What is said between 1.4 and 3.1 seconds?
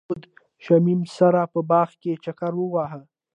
په باغ کې چکر وواهه.